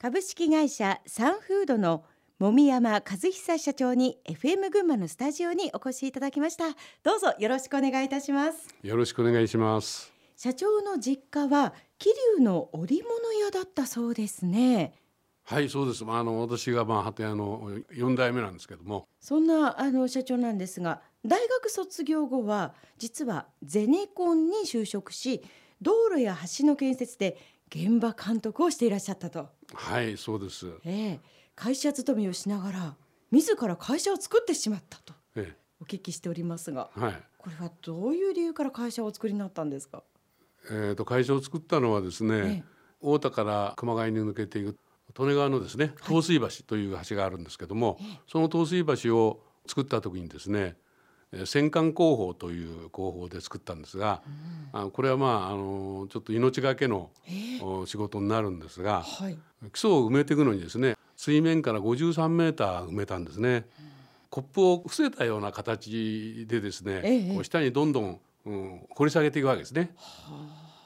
[0.00, 2.04] 株式会社サンフードの
[2.40, 6.66] 籾山和久社長に FM 群馬のスタジオにお越しいただきました。
[7.02, 8.68] どうぞよろしくお願いいたします。
[8.84, 10.12] よろしくお願いします。
[10.36, 14.92] 社長の実家は桐生の織物屋だったそうですね。
[15.42, 16.04] はいそうです。
[16.06, 19.08] あの私がまあ鳩屋の四代目なんですけども。
[19.18, 25.42] そんなあの社長なんですが大学卒業後は実はゼネコンに就職し
[25.82, 27.36] 道路や橋の建設で
[27.74, 29.48] 現場監督をしていらっしゃったと。
[29.74, 30.70] はいそうです。
[30.84, 31.20] ええ。
[31.54, 32.96] 会社勤めをしながら
[33.30, 35.12] 自ら会社を作ってしまったと。
[35.34, 37.22] えお聞きしておりますがえはい。
[37.36, 40.02] これはどういう理由から会社をお作りになったんですか？
[40.70, 42.64] えー、と会社を作ったのはですね、ええ。
[43.00, 44.76] 太田から熊谷に抜けていく
[45.18, 50.87] 利根川のですね東水橋という橋があるんですけども、その東水橋を作った時にですねえー
[51.44, 54.22] 戦艦工法という工法で作ったんですが、
[54.72, 57.10] あこれはまああのちょっと命がけの
[57.60, 59.38] お仕事になるんですがはい。
[59.72, 63.66] 基礎を埋めていくのにですね水面から53メーター埋めたんですね。
[64.30, 69.94] コップを伏せたような形でですね、ええこう下にどんどん、うん、掘り下げていくわけですね。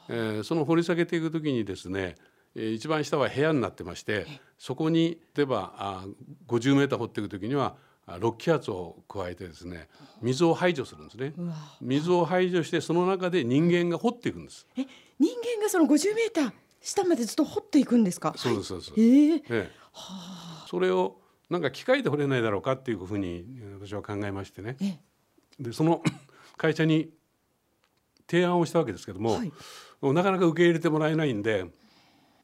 [0.09, 2.15] えーその掘り下げていく時にですね、
[2.55, 6.05] えー一番下は部屋になってましてそこに例えばあ
[6.47, 9.87] 50メーター掘っていく時にはあ6気圧を加えてですね
[10.21, 11.33] 水を排除するんですね。
[11.81, 14.67] 水を排除してその中で人間が掘っていくんです。
[14.77, 14.85] え
[15.19, 18.33] 人間がその50メーター下までずっと掘っていくんですか？
[18.37, 18.93] そうですそうです。
[18.97, 19.43] えええ。
[19.49, 19.71] え
[20.67, 24.75] それをなんか機械で掘れないだろうかっていうふうにえー私は考えましてね。
[24.81, 24.99] え。
[25.59, 26.01] でその
[26.57, 27.09] 会社に
[28.29, 29.51] 提案をしたわけですけども、はい。
[30.01, 31.65] なかなか受け入れてもらえないんで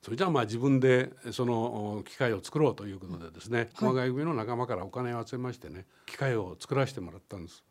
[0.02, 7.64] それじゃあまあ自分でそのお機械を作ろうということでですね、熊谷組の仲間からお金を集めましてね機械を作らせてもらったんです。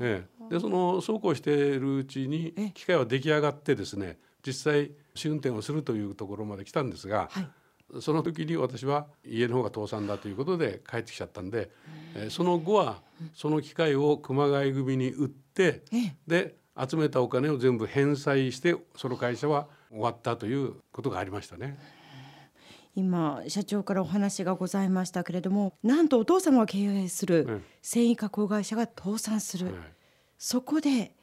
[0.00, 2.70] ええ、でそのそうこうしているうちにええ。
[2.74, 7.48] 機械は出来上がってですね実際試運転をするというところまで来たんですが、はい。
[8.00, 11.70] その時に私は家の方が倒産だということで帰ってきちゃったんで、
[12.16, 12.26] え。
[12.26, 13.02] ーその後は
[13.34, 16.16] その機械を熊谷組に売って、ええ。
[16.26, 21.78] で集めたお金を全部返済してその会社は終わったということがありましたね。
[22.94, 29.74] 今社長からお話がございましたけれどもなんとお父様が経営するえ繊維加工会社が倒産する、はい
[30.38, 31.14] そこで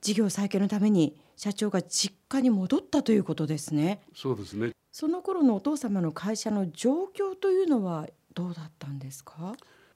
[0.00, 4.00] 事業再建のために社長が実家に戻ったということですね。
[4.14, 4.70] そうですね。
[4.90, 9.54] その頃のお父様の会社の状況というのはどうだったんですか？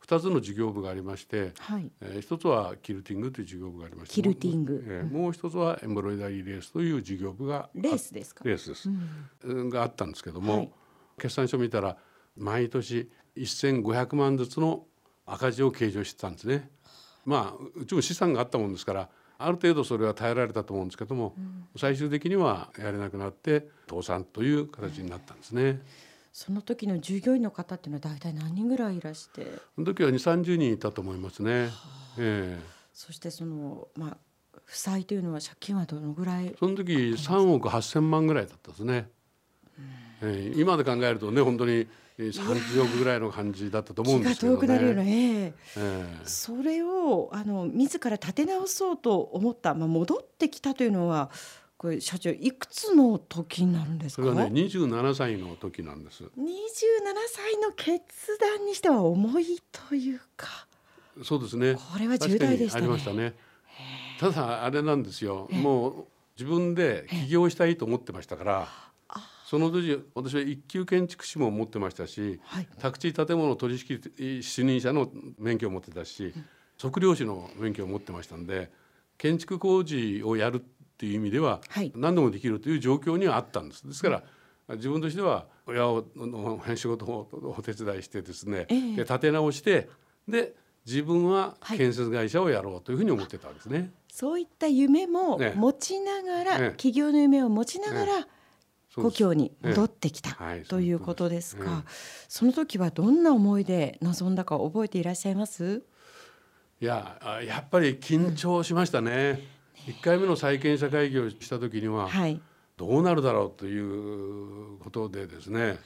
[0.08, 1.90] 2つの事業部がありまして、はい。
[2.00, 4.82] えー一つはキルティングという事業部がありましてキルティング。
[4.86, 8.42] えーもう一つはエンブロイダリーレースという事業部があレースですか？
[8.44, 9.60] レースです、うん。
[9.60, 10.70] うんがあったんですけども、はい。
[11.20, 11.96] 決算書見たら
[12.36, 14.84] 毎年1500万ずつの
[15.26, 16.70] 赤字を計上してたんですね。
[17.26, 21.34] まあうちも資産があったもんですからある程度それは耐えられたと思うんですけども、
[21.76, 25.80] 最終的にはやれなくなって倒産という形になったんですね。
[26.38, 29.44] その時の従業員の方っていうのは大体何人ぐらいいらして？
[29.74, 31.68] その時は2、30人いたと思いますね。
[32.16, 32.58] ええ。
[32.94, 34.16] そしてそのまあ
[34.64, 39.10] 負債というのは借金はどのぐらいその時3億8,000万ぐらいだったですね。
[40.22, 40.60] ええ。
[40.60, 41.88] 今で考えるとね本当に
[42.18, 44.58] えー30億ぐらいの感じだったと思うんですけどね。
[44.58, 45.12] 遠くなるような、ええ。
[45.46, 46.06] ええ。
[46.24, 51.30] それをあの自ら立て直そうと思った、まあ、戻ってきたというのは
[51.78, 54.22] これ社長いくつの時になるんですか？
[54.22, 56.24] それはね27歳の時なんです。
[56.24, 56.28] 27
[57.28, 58.02] 歳の決
[58.38, 60.66] 断にしては重いというか
[61.22, 61.74] そうですね。
[61.74, 63.34] これは重大でしたねありましたね。
[64.18, 65.48] ただあれなんですよ。
[65.52, 66.04] もう
[66.36, 68.68] 自分で起業したいと思ってましたから、
[69.46, 76.34] その時私は一級建築士も持ってましたし、はい宅地建物取引主任者の免許を持ってたし、
[76.80, 78.70] 測量士の免許を持ってましたんで、
[79.16, 80.62] 建築工事をやるっ
[80.98, 81.92] ていう意味でははい。
[81.96, 83.86] 何でもできるという状況にはあったんです。
[83.86, 84.22] ですから。
[84.76, 88.80] 自分としては親をの仕事をお手伝いしてですね、ええ。
[88.96, 89.88] で立て直して
[90.28, 90.54] で
[90.84, 91.78] 自分ははい。
[91.78, 93.92] 建設会社をやろうというふうに思ってたわけですね。
[94.12, 98.28] そういった夢もええ持ちながら、ええ起業の夢を持ちながら、そうです。
[99.00, 101.82] 故郷に戻ってきた、はいということですか、そうい
[102.28, 105.82] その時はどんな思いで臨んだか覚えていらっしゃいます？
[106.80, 109.57] いやあやっぱり緊張しましたね。
[109.88, 112.40] 一回目の債権者会議をした時には、はい。
[112.76, 115.78] どうなるだろうということでですね、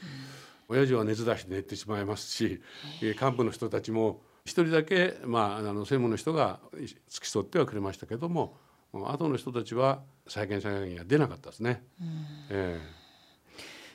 [0.69, 2.61] 親父は熱出して寝てしまいますし、
[3.01, 6.59] えー幹部の人たちも一人だけ、まあ、あの専務の人が
[7.09, 8.57] 付き添ってはくれましたけども
[8.93, 11.83] 後の人たちは債権者会議には出なかったですね。
[12.51, 12.81] え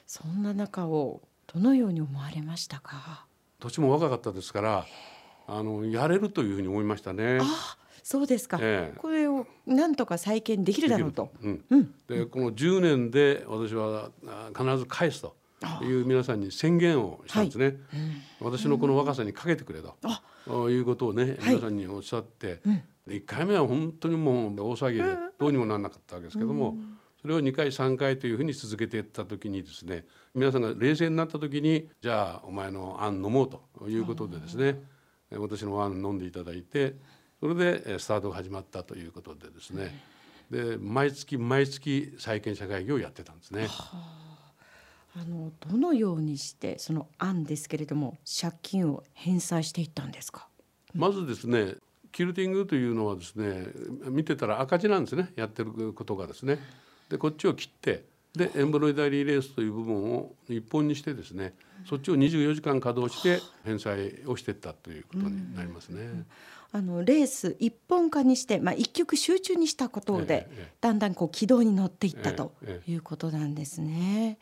[0.06, 1.22] そんな中を
[1.54, 3.26] どのように思われましたか？
[3.60, 4.86] ー年も若かったですから
[5.48, 7.40] あのやれるというふうに思いましたね。
[7.42, 7.78] あ
[8.10, 8.98] そうですか、ええ。
[8.98, 11.30] これをなんとか再建できるだろうと。
[11.44, 11.66] うん。
[11.70, 15.36] うん、でこの10年で私はあ必ず返すと。
[15.82, 17.76] いう皆さんに宣言をしたんですね。
[18.40, 20.70] 私のこの若さにかけてくれと。
[20.70, 22.62] いうことをね皆さんにおっしゃって、
[23.10, 25.04] 1回目は本当にもう大騒ぎで
[25.38, 26.78] どうにもならなかったわけですけども、
[27.22, 34.80] それを2回3回というふうに続けていった時にですね皆さんが冷静になった時にじゃあお前のあん飲もうということでですね
[35.32, 36.96] 私のあん飲んでいただいて
[37.40, 40.00] それでえスタートが始まったということでですね
[40.50, 43.68] で毎月毎月債権者会議をやってたんですね。
[45.16, 50.48] あのどのようにしてその案ですけれども借金を返済していったんですか？
[50.94, 51.76] まずですね
[52.12, 53.66] キルティングというのはですね
[54.10, 56.60] 見てたら赤字なんですねやってることがですね。
[57.10, 61.56] でこっちを切ってでエンブロイダリーレースという部分を一本にしてですね
[61.90, 66.26] そっちを24時間稼働して返済をしていったということになりますね。
[66.78, 70.48] あのレース一本化にして、まあ、一曲集中にしたことで、
[70.80, 74.38] だんだんこう軌道に乗っていったとえいうことなんですね。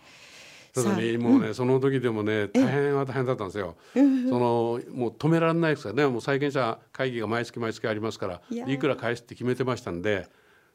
[0.74, 3.78] ただねもうね、その時でもね大変は大変だったんですよ。
[3.94, 10.28] そのもう止められないですからねもう債権者会議が毎月毎月ありますからいくら返すって決めてましたんで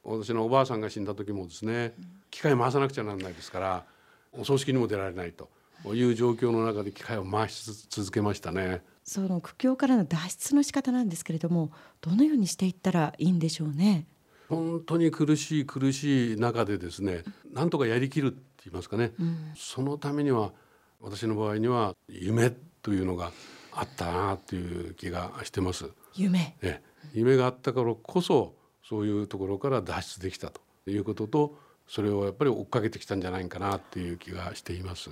[0.03, 1.93] 私のおばあさんが死んだ時もですね
[2.31, 3.85] 機械回さなくちゃならないですから
[4.33, 5.51] お葬式にも出られないと
[5.93, 8.81] いう状況の中で機械を回し続けましたね。
[9.05, 14.07] その苦境からの脱出の仕方なんですけれどもどのようにしていったらいいんでしょうね？
[14.49, 19.13] 本当に苦しい苦しい中でですねなんとかやりきるって言いますかね、
[19.57, 20.53] そのためには
[21.01, 22.51] 私の場合には夢
[22.83, 23.33] というのが
[23.73, 25.91] あったなという気がしてます。
[26.15, 26.83] 夢ね、
[27.15, 31.57] 夢があったからこそそういうところから脱出できたということと
[31.87, 35.11] それをやっぱり追っかけてきたんじゃないかなっていう気がしています。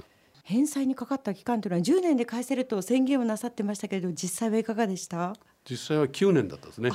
[0.48, 5.34] 返済にかかった期間というのは10年で返せると宣言をなさってましたけれど実際はいかがでした？
[5.68, 6.90] 実際は9年だったですね。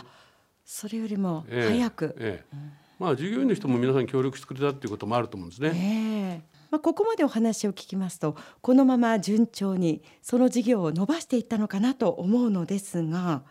[0.65, 2.57] それよりもええ早く、ええ
[2.97, 5.71] まあ従業員の人も皆さん協力してくれたっていうこともあると思うんですね。
[5.75, 13.43] ええまあ、ここまでお話を聞きますとこのまま順調にその事業を伸ばしていったのかなと思うのですが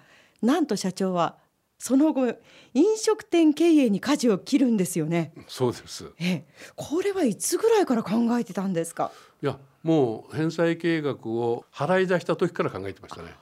[0.42, 1.36] なんと社長は
[1.84, 2.28] その後
[2.74, 5.32] 飲食店経営に舵を切るんですよね。
[5.48, 6.12] そうです。
[6.20, 6.44] ええ、
[6.76, 9.10] これはいつぐらいから考えてたんですか？
[9.42, 13.34] いやもう返済計画を払い出した時から考えてましたね。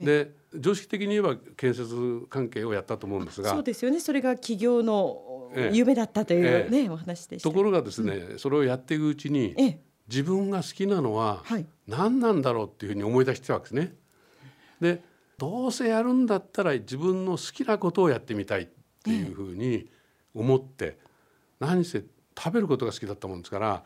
[0.00, 4.00] で常識的に言えば建設関係をやったと思うんですがそうですよね。
[4.00, 7.50] それが企業のええ夢だったというえね、お話でした。
[7.50, 13.94] ところがですね、それをやっていくうちにええ、自分が好きなのははい何なんだろうっていうふうに思い出してたわけですね。
[14.80, 18.66] でどうせやるんだったら自分の好きなことをやってみたいっ
[19.02, 19.90] ていうふうに
[20.34, 20.98] 思って、
[21.58, 22.04] 何せ
[22.36, 23.84] 食べることが好きだったもんですから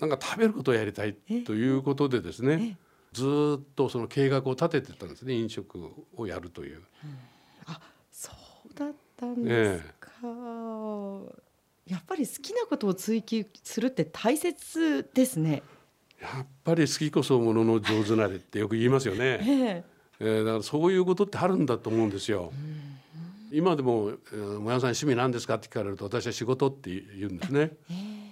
[0.00, 2.76] なんか食べることをやりたいということでですね
[3.12, 5.78] ずーっとその計画を立ててたんですね飲食
[6.16, 6.82] をやるという。
[7.66, 7.80] あ、
[8.10, 8.32] そ
[8.70, 10.10] うだったんですか。
[11.86, 15.62] やっぱり好きなことを追求するって大切ですね。
[16.20, 19.40] やっぱり好きこそものの上手なれってよく言いますよね。
[19.42, 19.84] ええ、
[20.22, 22.52] えーだからそういうことってあるんだと思うんですよ。
[23.50, 27.76] 今でも「えーもやさん趣味なんですか?」って聞かれると私は仕事って言うんですね。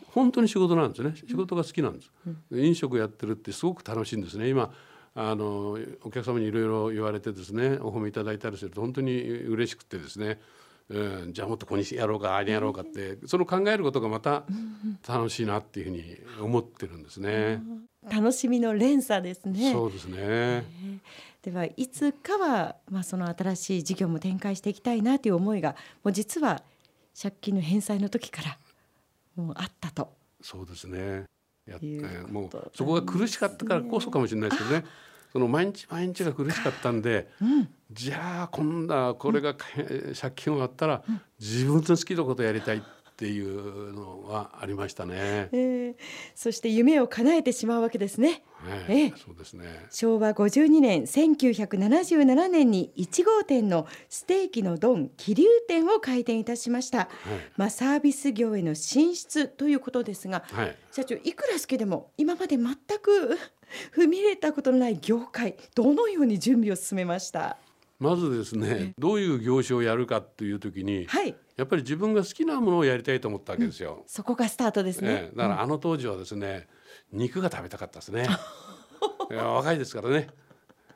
[0.07, 1.15] 本当に仕事なんですね。
[1.29, 2.11] 仕事が好きなんです。
[2.53, 4.49] 飲食やってるってすごく楽しいんですね。
[4.49, 4.73] 今
[5.15, 10.41] あのお客様にいろいろ言われてですねお褒めいただいたりすると本当に嬉しくてですね、
[10.89, 14.45] うん、じゃあもっとここにやろうかああにやろうかってその考えることがまた
[15.07, 17.61] 楽しいなっていうふうに思ってるんですね。
[18.09, 19.73] 楽しみの連鎖ですね。
[19.73, 20.65] そうですね。
[21.43, 26.63] ではいつかはまあその新しい事業も展開していきたいなという思いがもう実は
[27.21, 28.59] 借金の返済の時から
[29.37, 30.13] もうあったと。
[30.43, 31.25] そうですね。
[31.71, 31.79] や
[32.31, 34.85] もうそこが苦しかったからこそかもしれないですけどね。
[35.33, 37.29] その毎日毎日が苦しかったんで、
[37.93, 41.05] じゃあ今度はこれが、えー借金終わったら
[41.39, 42.81] 自分の好きなことやりたいっ
[43.21, 45.51] ていうのはありましたね。
[45.53, 45.95] えー
[46.35, 48.43] そして夢を叶えてしまうわけですね。
[48.55, 49.67] はいええそうですね。
[49.91, 57.09] 昭和52年1977年に1号店のステーキのドン桐生店を開店いたしました、
[57.57, 60.77] まあ、サービス業への進出ということですがはい。
[60.93, 63.39] 社長いくら好きでも今まで全く
[63.95, 67.59] 踏み入れたことのない業界どのように準備を進めました？
[68.01, 74.03] まずですね、どういう業種をやるかっていう時に、はいやっぱり自分が好きなものをやりたいと思ったわけですよ。
[74.07, 76.67] そこがスタートですね、ええだからあの当時はですね、
[77.13, 78.27] 肉が食べたかったですね。
[79.31, 80.29] いや若いですからね。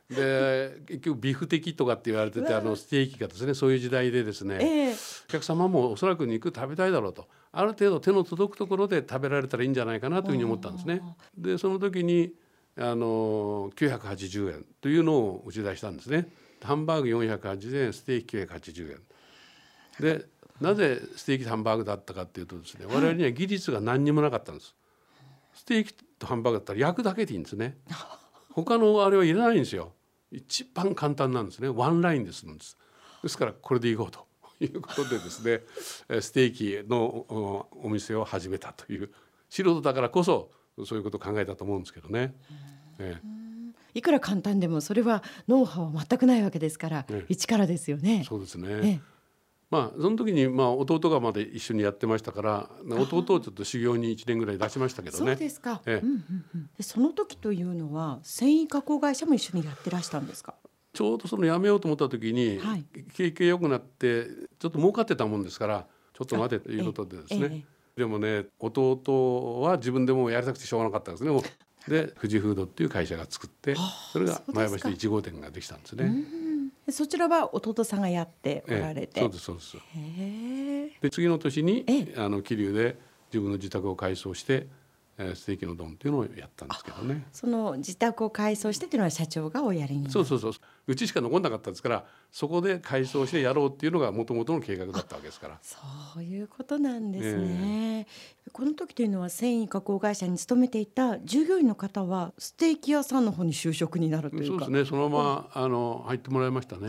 [0.08, 4.96] で結局ビフ的とかって言われててあのステーキがですねそういう時代でですね、ええお
[5.28, 11.02] 客様もおそらく肉食べたいだろうとある程度手の届くところで食べられたらいいんじゃないかなというふうに思ったんですね。
[11.36, 12.32] でその時に
[12.76, 16.28] あの980円というのを打ち出したんですね。
[16.66, 19.00] ハンバーグ480円ステーキ980円。
[20.00, 20.26] で
[20.60, 24.74] なぜステーキとハンバーグだったかっていうとですね我々には技術が何にもなかったんです。
[25.54, 27.78] ステーキとハンバーグだったら焼くだけでいいんですね。
[28.52, 29.92] 他のあれはいらないんですよ。
[30.30, 31.68] 一番簡単なんですね。
[31.68, 32.76] ワンラインでするんです。
[33.22, 34.26] ですからこれでいこうと。
[34.60, 35.62] いうことでですね
[36.20, 39.10] ステーキのお店を始めたという。
[39.50, 40.50] 素人だからこそ
[40.84, 42.34] そういうことを考えたと思うんですけどね。
[42.98, 43.43] ええ
[43.94, 48.24] いくら簡単でもそれはノウハウは全くないわけですから、ええ、一からですよね。
[48.28, 48.68] そうですね。
[48.68, 49.00] ええ、
[49.70, 55.32] まあその時にまあ弟がまで一緒にやってましたから弟をちょっと修行に一年ぐらい出しましたけどね。
[55.32, 55.80] そうですか。
[55.86, 60.54] ええうんうんうん、でその時というのは繊維加工会社も一緒にやってらしたんですか？
[60.92, 62.84] ちょうどその辞めようと思った時に、はい、
[63.14, 64.26] 景気が良くなって
[64.60, 67.64] ちょっと儲かってたもんですからちょっと待てということでですね。
[67.96, 71.30] でもね弟は自分でもやりたくてしょうがなかったんですね。
[71.88, 73.76] で富士フードっていう会社が作って
[74.12, 76.12] それが前橋で1号店ができたんですね。
[76.90, 81.00] そちらは弟さんがやっておられて、ええ、そうですそうです。
[81.00, 82.98] で次の年に、あの桐生で
[83.30, 84.66] 自分の自宅を改装して
[85.16, 87.26] えー、ステーキの丼っていうのをやったんですけどね。
[87.32, 90.52] その自宅を改装してっていうのは社長がおやりにそうそうそう。
[90.86, 95.58] うちしか残んなかったですからそこで改装してやろうっていうのがもともとの計画だったわけですから。
[95.62, 95.78] そ
[96.18, 98.06] ういうことなんですね、
[98.46, 104.84] えー、この時というのは繊維加工会社に勤めていた従業員の方はステーキ屋さんの方に就職になるというそうですね。
[104.84, 106.88] そのまま、あの入ってもらいましたね。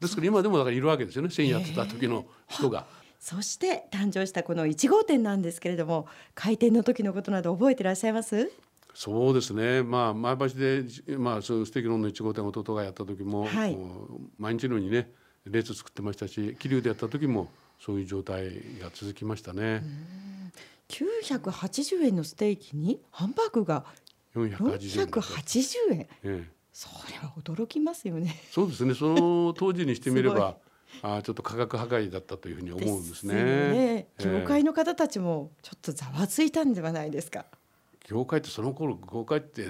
[0.00, 1.30] ですから今でもだからいるわけですよね。
[1.30, 2.86] 繊維やってた時の人が。
[2.90, 8.50] えーそして誕生したこの1号店なんですけれども開店の時のことなど覚えていらっしゃいます？
[8.94, 10.84] そうですね、まあ、前橋で、
[11.18, 13.78] まあ、そう素敵の1号店弟がやった時も、はい、
[14.38, 15.12] 毎日のようにね
[15.46, 17.48] 列作ってましたし桐生でやった時も
[17.78, 18.46] そういう状態
[18.80, 19.82] が続きましたね。
[20.88, 23.84] 980円のステーキにハンバーグが
[24.34, 25.98] 480円。
[25.98, 28.34] 円ええ、それは驚きますよね。
[28.50, 28.94] そうですね。
[28.94, 30.56] その当時にしてみれば
[31.02, 33.34] あちょっと価格破壊だったというふうに思うんですね。
[33.34, 37.46] ね業界の方たちもちょっとざわついたんではないですか？
[38.08, 39.66] 業界ってその頃業界って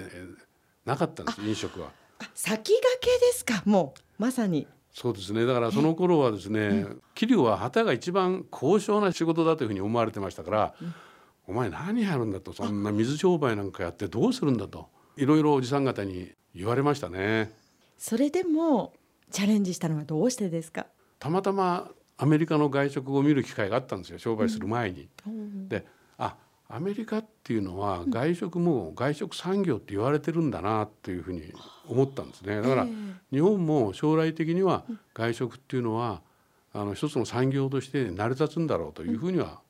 [0.85, 1.91] なかったんです飲食は。
[2.33, 3.61] 先駆けですか？
[3.65, 4.67] もうまさに。
[4.91, 10.93] そうですねだからその頃はですね桐生は旗が一番高尚な仕事だというふうに思われてましたから、うん、
[11.47, 17.53] お前何やるんだとそんな水商売なんかやってどうするんだといろいろおじさん方に言われましたね。
[17.97, 18.93] それでも
[19.31, 20.87] チャレンジしたのはどうしてですか？
[21.19, 25.09] たまたまアメリカの外食を見る機会があったんですよ商売する前に。
[25.27, 25.85] うん、で
[26.17, 26.35] あ
[26.67, 31.51] アメリカっていうのは外食も外食産業って言われてるんだなっていうふうに
[31.87, 32.61] 思ったんですね。
[32.61, 32.87] だから
[33.31, 36.21] 日本も将来的には外食っていうのは
[36.73, 39.61] あの一つの産業として成り立つんだろうというふうには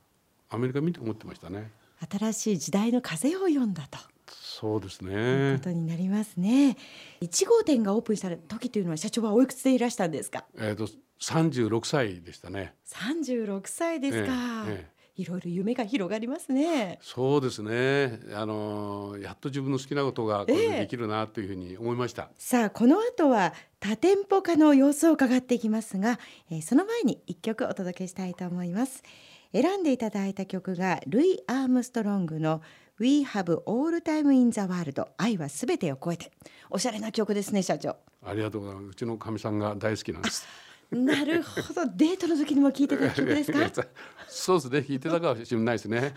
[0.50, 1.72] アメリカ見て思ってましたね。
[2.12, 3.98] 新しい時代の風を読んだと。
[4.27, 5.56] そうですね。
[5.58, 6.75] ことになりますね。
[7.22, 10.44] 一号店がオープンした時というのは社長はおいくつでいらしたんですか？
[10.58, 10.89] えっ、と
[11.20, 12.74] 三十六歳でしたね。
[12.86, 14.66] 三十六歳ですか。
[14.68, 16.98] ええいろいろ夢が広がりますね。
[17.02, 18.22] そうですね。
[18.34, 22.30] あのやっと自分の好きなことがこれでできるなというふうに思いました。
[22.32, 29.04] えさあこの後は多店舗化の様子を伺っていきますが、えー、その前に一曲お届けしたいと思います。
[29.52, 32.62] 選んでいただいた曲がルイ・アームストロングの
[32.98, 36.32] We have all time in the world 愛はすべてを超えて
[36.70, 40.46] おしゃれな曲ですね社長ありがとうございますうちのかみさんが大好きなんです
[40.91, 41.86] なるほど。
[41.96, 43.60] デートの時にも聞いてた曲ですか？
[44.27, 44.79] そうですね。
[44.79, 46.13] 聞いてたかもしれないですね。